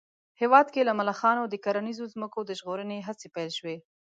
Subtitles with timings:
[0.41, 3.77] هېواد کې له ملخانو د کرنیزو ځمکو د ژغورنې هڅې پيل شوې